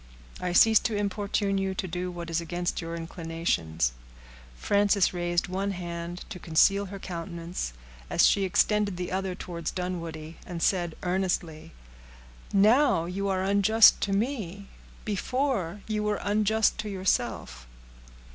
[0.39, 3.91] "I cease to importune you to do what is against your inclinations."
[4.55, 7.71] Frances raised one hand to conceal her countenance,
[8.09, 11.73] as she extended the other towards Dunwoodie, and said earnestly,—
[12.51, 17.67] "Now you are unjust to me—before, you were unjust to yourself."